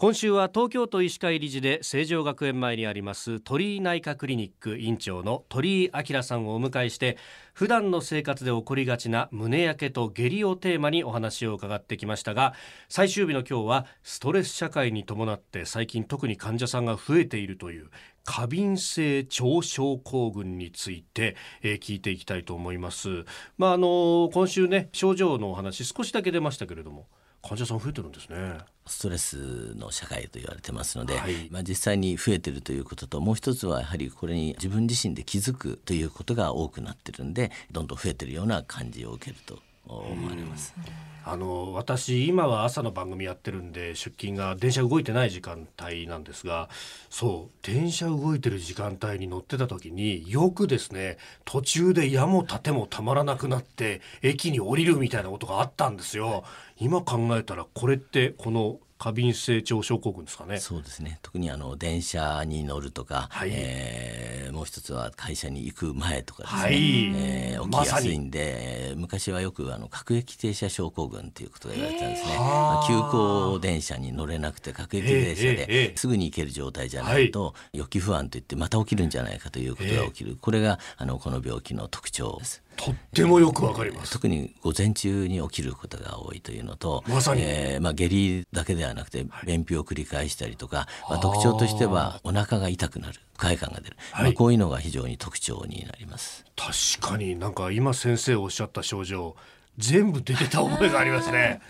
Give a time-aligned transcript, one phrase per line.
[0.00, 7.18] 今週は東京都医師会理事で成城学園前にあります鳥居内科クリニック院長の鳥居明さんをお迎えして
[7.52, 12.54] 普段の生活で起こりがちな胸焼けと下痢をテーマにお話を伺ってきましたが
[12.88, 17.90] 最終日の今日はストレス社会に伴って最近特に患者さんが増えているという
[18.24, 23.24] 過敏性腸症候群について、えー、聞いていきたいと思います。
[23.58, 27.06] まああの今週ね症状のお話少しだけ出ましたけれども
[27.42, 40.74] 患者さん増えてるんですねストレスの社会と言われてますので、はい、まあ、実際に増えてるということともう一つはやはりこれに自分自身で気づくということが多くなってるんでどんどん増えてるような感じを受けると思われます。
[41.22, 46.70] あの私今は朝の番組やってるんで出勤が電車動いてない時間帯なんですが
[47.10, 56.44] そう電車動いてる時間帯に乗ってた時によくですね途中で矢も盾もたまらなくなって駅に降りるみたいなことがあったんですよ。
[56.78, 60.58] 今考えたらこれってこの過敏性腸症候群ですかね。
[60.58, 61.20] そうですね。
[61.22, 66.74] 特にあの電車に乗るとか、はい、えー、もう一つは会社に行く前とかですね、はい、
[67.16, 72.36] えー、起きやすいんで、ま、昔はよくあの各駅停車症候群っていうことが言われてたんですね。
[72.36, 80.36] まあ、急行電車に乗れなくて各駅停車ですぐに行ける状態じゃないと、予期不安といってまた起きるんじゃないかということが起きる。
[80.38, 82.62] これがあのこの病気の特徴です。
[82.76, 84.12] とってもよくわかります。
[84.12, 93.20] 特に午前中に起きることが多いというのと、まさに、えー、まあ下痢だけではなくて便秘を繰り返したりとか、まあ、特徴としてはお腹が痛くなる。
[93.36, 96.44] 不快感が出る、はい、まあ、こういうのが非常に特徴になります。
[96.56, 99.34] 確かになんか今先生おっしゃった症状
[99.78, 101.60] 全部出てた覚えがありますね。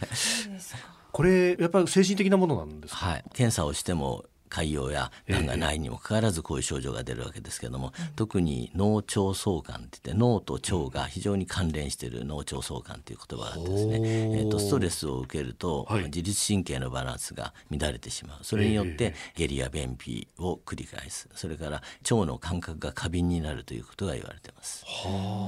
[1.13, 3.25] これやっぱり精神的なものなんですはい。
[3.35, 18.45] 検査をしても潰瘍や癌がないにもかかわらずこういう症状が出るわけですけども、えー、特に脳腸相関って言って脳と腸が非常に関連している脳腸相関という言葉があってですね、えーと、ストレスを受けると、はい、自律神経のバランスが乱れてしまう。
[18.45, 21.29] それによって下痢や便秘を繰り返す。
[21.35, 24.85] それから腸の感覚が過敏になるということが言われてます。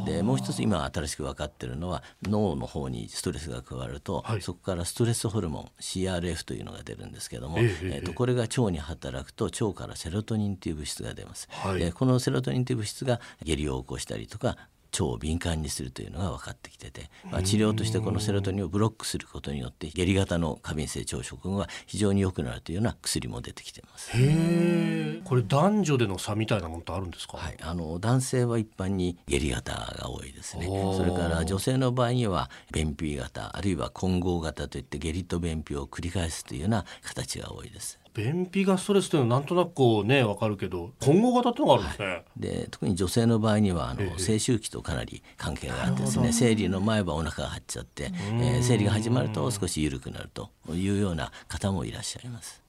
[0.06, 14.56] でもう一つ今新しく分かっているのは脳の方にストレスが加わると、はい、そこからストレスホルモン CRF というのが出るんですけども、えー、えーとこれが腸に働くと腸からセロトニンという物質が出ます、はい、このセロトニンという物質が下痢を起こしたりとか
[14.92, 24.10] 腸を敏感にするというのが分かってきてて、まあ、治療としてこのセロトニンをブロックすることによって下痢型の過敏性腸症候群は非常に良くなるというような薬も出てきてます。
[24.12, 30.66] へこれ男女での差みたいなものってあるんですか、はい、あの男性は一般に下痢型が多いですね。
[30.66, 38.01] それから女性の場合には便秘型あるいは混合型といって下痢と便秘を繰り返すというような形が多いです。
[38.14, 46.32] 便秘がストレスというのはなんとなくこうねわかるけど混合型っていうのがあるんですね、はい、で特に女性の場合にはあの、性周期とかなり関係があってですね。
[46.32, 52.62] 生理の前はお腹が張っちゃって、えー、生理が始まると少し緩くなるというような方もいらっしゃいます。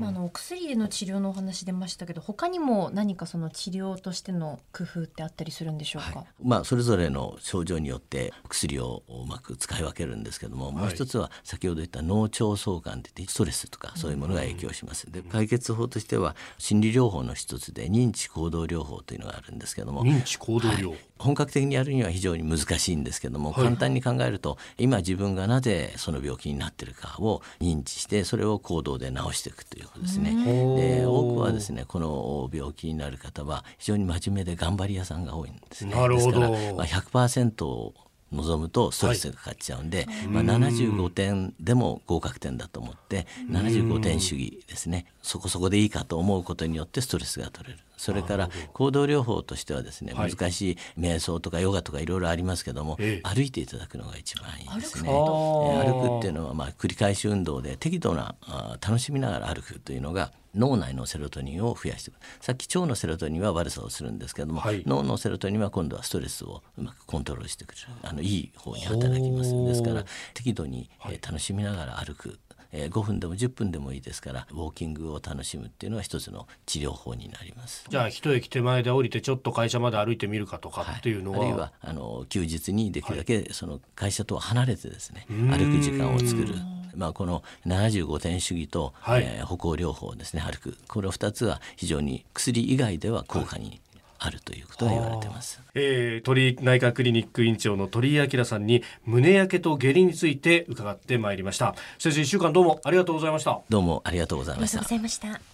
[0.00, 15.10] まあ、あのお薬での治療のお話出ましたけど他にも何かその治療としての工夫ってあったりするんでしょうか、はい、まあ、それぞれの症状によって薬をうまく使い分けるんですけども、はい、もう一つは先ほど言った脳腸相関っってストレスとかそういうものが影響します。
[15.10, 30.34] で解決法としては心理療法の一つで認知行動療法というのがあるんですけども認知行動療法、はい、本格的にやるには非常に難しいんですけども、簡単に考えると今自分がなぜその病気になってるかを認知してそれを行動で治していくということですね。
[30.76, 35.94] で多くはですねこの病気になる方は非常に真面目で頑張り屋さんが多いんですね。
[35.94, 36.40] なるほど。
[36.40, 38.03] ですから、まあ、100%
[38.34, 45.06] 望むとストレスがかかっちゃうんで、はい、まあ、75点でも合格点だと思って75点主義ですね。
[45.22, 55.10] そこそこでいいかと思うことによってストレスが取れるそれから行動療法としてはですね難しい瞑想とかヨガとかいろいろありますけども、歩いていただくのが一番いいですね。
[55.10, 58.34] 歩くっていうのはまあ繰り返し運動で適度な
[58.80, 69.50] 楽しみながら歩くというのが脳内のセロトニンを増やしてさっき腸のセロトニンは悪さをするんですけども、はい、脳のセロトニンは今度はストレスをうまくコントロールしてくるあのいい方に働きます。
[69.52, 72.38] ですから適度に、えー、楽しみながら歩く
[72.76, 77.86] えー、5分でも10分でもいいですからウォーキングを楽しむっていうのは一つの治療法になります。
[77.88, 86.54] じゃあ一駅手前で降りてちょっと会社まで歩いてみるかとかっていうのは、はい、あるいはあの休日にできるだけその会社とは離れてですね、はい、歩く時間を作る。
[86.96, 90.76] まあ、この75点主義と、はい、えー、歩行療法ですね歩く。
[90.86, 93.80] この2つは非常に薬以外では効果に
[94.24, 95.60] あるということが言われてます。
[95.74, 101.74] えー、鳥内科クリニック院長の鳥居明さんに胸焼けと下痢について伺ってまいりました。
[101.98, 103.60] 先生一週間どうもありがとうございました。
[103.68, 104.78] どうもありがとうございました。
[104.78, 105.53] ありがとうございました。